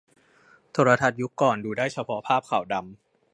[0.71, 2.85] โทรทัศน์ยุคก่อนดูได้เฉพาะภาพขาวดำ